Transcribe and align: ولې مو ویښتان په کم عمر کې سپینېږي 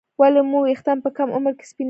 ولې 0.19 0.41
مو 0.49 0.59
ویښتان 0.63 0.97
په 1.05 1.09
کم 1.17 1.29
عمر 1.37 1.53
کې 1.57 1.65
سپینېږي 1.69 1.79